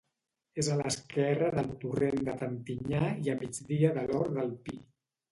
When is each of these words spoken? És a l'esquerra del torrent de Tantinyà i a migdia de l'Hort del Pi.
És 0.61 0.67
a 0.75 0.75
l'esquerra 0.77 1.49
del 1.57 1.67
torrent 1.83 2.17
de 2.29 2.33
Tantinyà 2.39 3.01
i 3.27 3.33
a 3.33 3.35
migdia 3.43 3.91
de 3.99 4.07
l'Hort 4.13 4.33
del 4.39 4.49
Pi. 4.65 4.75